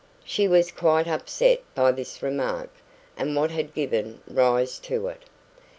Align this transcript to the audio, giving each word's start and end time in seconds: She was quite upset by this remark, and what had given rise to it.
She 0.25 0.47
was 0.47 0.71
quite 0.71 1.07
upset 1.07 1.61
by 1.75 1.91
this 1.91 2.23
remark, 2.23 2.71
and 3.15 3.35
what 3.35 3.51
had 3.51 3.75
given 3.75 4.19
rise 4.27 4.79
to 4.79 5.09
it. 5.09 5.21